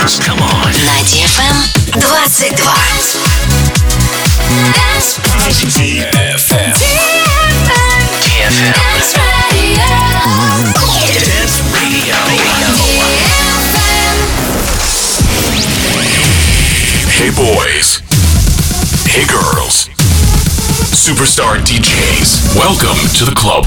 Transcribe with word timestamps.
Dance. 0.00 0.18
Come 0.18 0.40
on. 0.40 0.72
На 0.86 1.02
DFM 1.04 1.56
22. 2.00 2.54
DFM. 5.76 6.72
DFM. 8.24 8.72
Dance 11.12 11.60
Radio. 11.74 12.16
Hey 17.10 17.30
boys. 17.30 18.00
Hey 19.06 19.26
girls. 19.26 19.88
Superstar 20.96 21.58
DJs. 21.60 22.56
Welcome 22.56 22.96
to 23.18 23.24
the 23.26 23.34
club. 23.34 23.66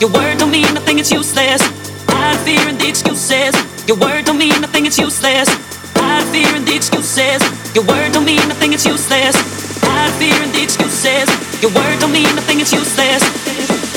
Your 0.00 0.10
word 0.10 0.38
don't 0.38 0.50
mean 0.50 0.76
a 0.76 0.80
thing. 0.80 0.98
it's 0.98 1.10
useless. 1.10 1.62
I 2.08 2.36
fear 2.44 2.68
in 2.68 2.78
the 2.78 2.88
excuses. 2.88 3.54
Your 3.86 3.96
word 3.98 4.24
don't 4.24 4.38
mean 4.38 4.64
a 4.64 4.68
thing. 4.68 4.86
it's 4.86 4.98
useless. 4.98 5.48
I 5.96 6.24
fear 6.32 6.54
in 6.56 6.64
the 6.64 6.74
excuses. 6.74 7.40
Your 7.74 7.84
word 7.84 8.12
don't 8.12 8.24
mean 8.24 8.50
a 8.50 8.54
thing. 8.54 8.72
it's 8.72 8.86
useless. 8.86 9.36
I 9.84 10.10
fear 10.18 10.42
in 10.42 10.52
the 10.52 10.62
excuses. 10.62 11.28
Your 11.62 11.72
word 11.72 12.00
don't 12.00 12.12
mean 12.12 12.26
a 12.38 12.42
thing. 12.42 12.60
it's 12.60 12.72
useless. 12.72 13.91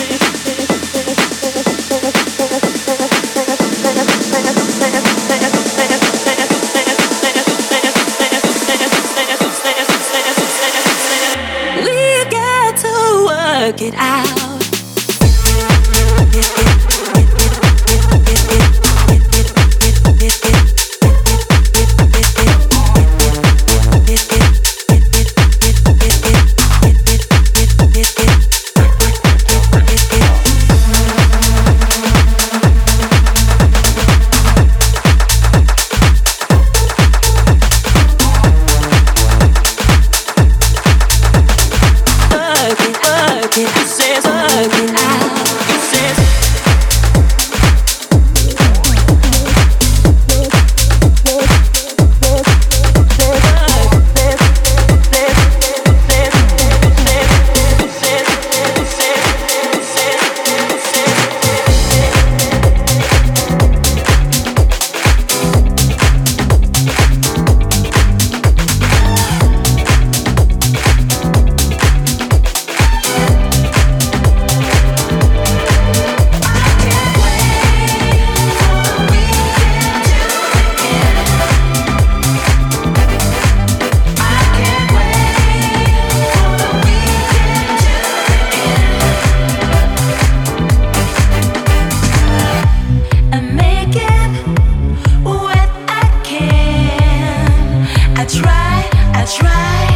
try, 98.35 98.90
I 99.13 99.25
try. 99.25 99.94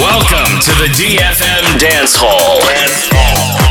Welcome 0.00 0.60
to 0.60 0.70
the 0.72 0.88
DFM 0.92 1.78
Dance 1.78 2.14
Hall. 2.16 2.60
Dance 2.60 3.08
Hall. 3.10 3.65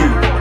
Q. 0.00 0.39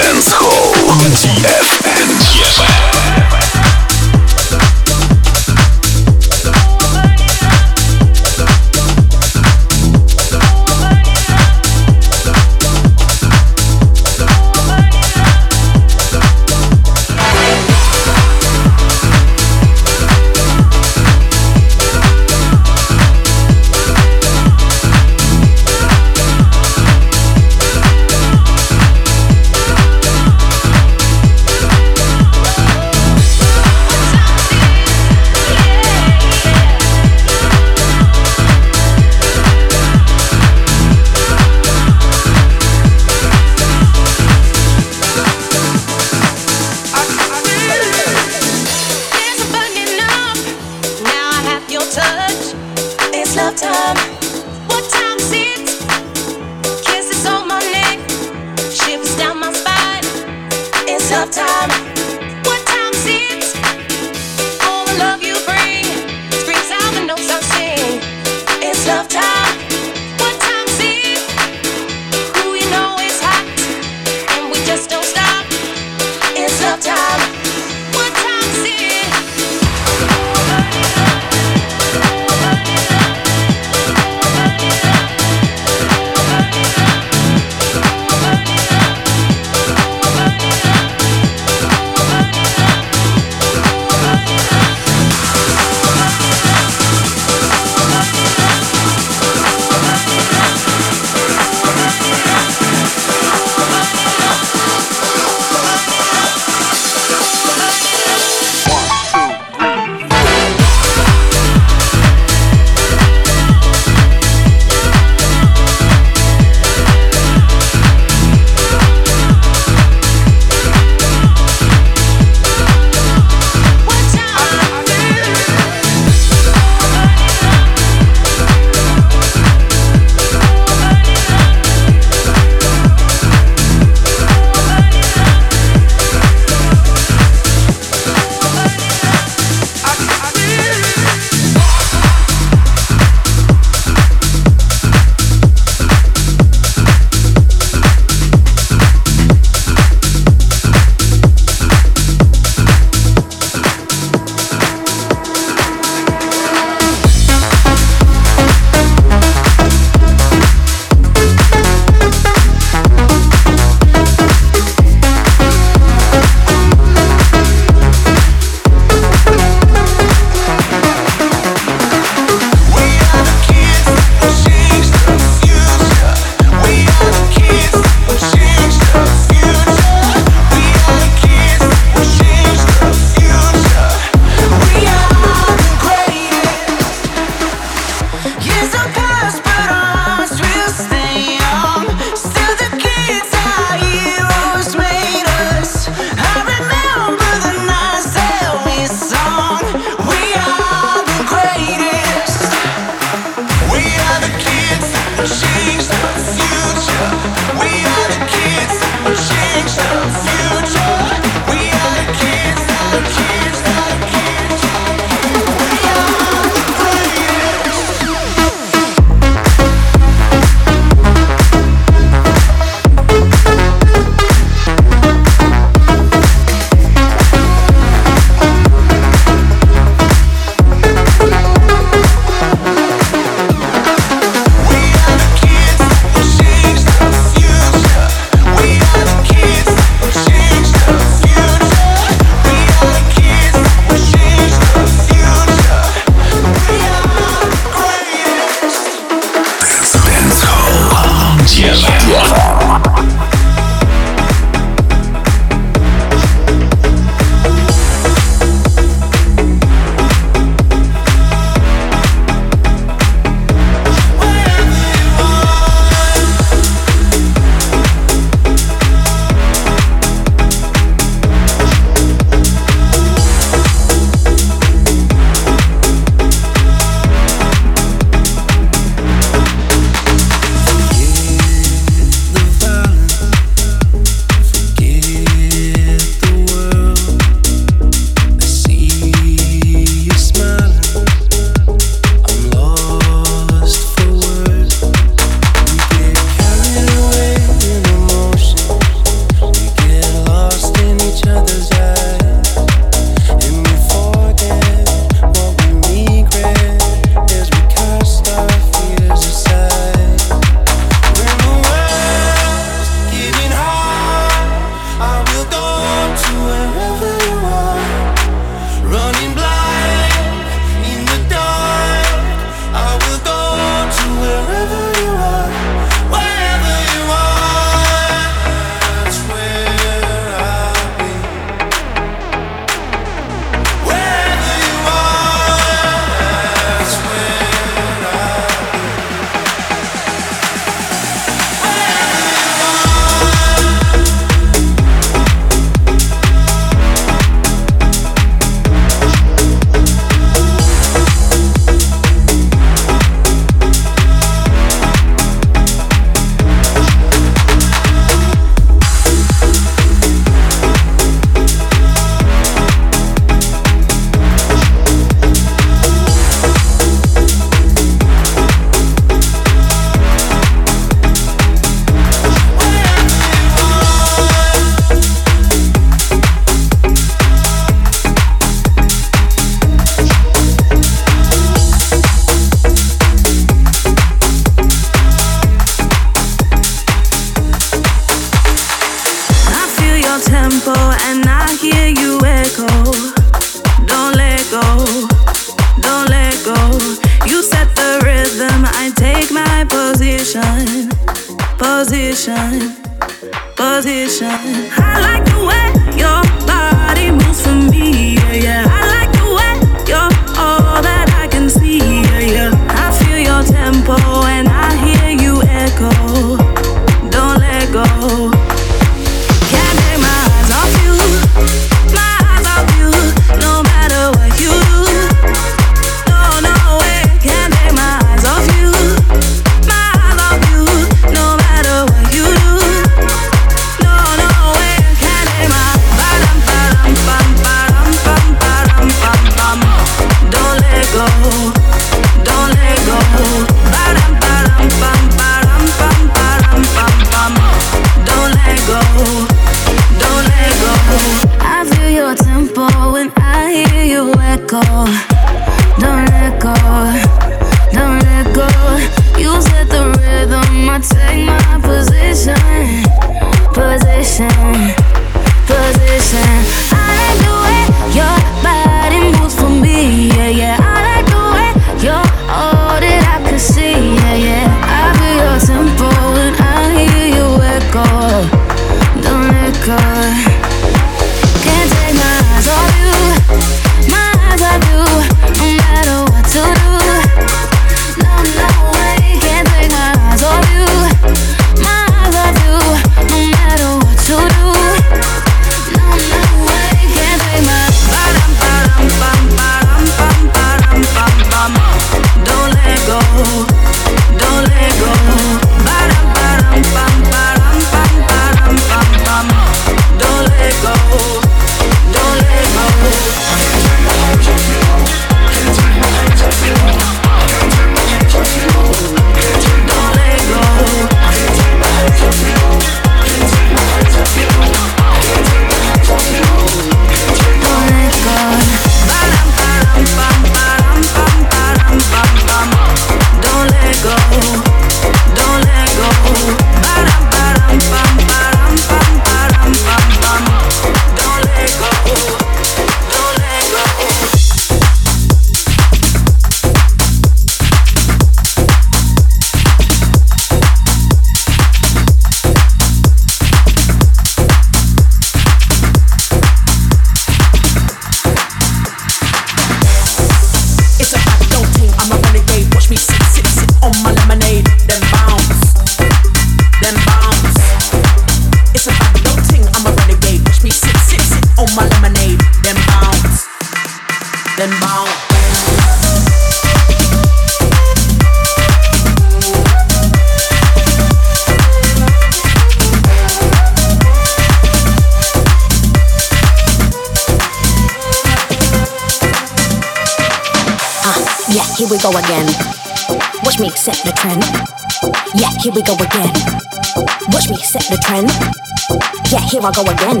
Here 599.38 599.46
I 599.46 599.52
go 599.52 599.62
again. 599.62 600.00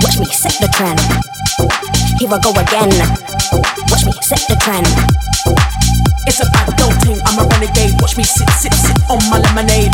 Watch 0.00 0.18
me 0.18 0.24
set 0.32 0.56
the 0.64 0.68
trend. 0.72 0.96
Here 2.16 2.32
I 2.32 2.40
go 2.40 2.56
again. 2.56 2.88
Watch 3.92 4.06
me 4.08 4.12
set 4.24 4.40
the 4.48 4.56
trend. 4.56 4.88
It's 6.24 6.40
a 6.40 6.48
bad 6.48 6.72
thing. 7.04 7.20
I'm 7.26 7.36
a 7.36 7.44
renegade. 7.52 8.00
Watch 8.00 8.16
me 8.16 8.24
sit, 8.24 8.48
sit, 8.56 8.72
sit 8.72 8.96
on 9.12 9.20
my 9.28 9.40
lemonade. 9.44 9.92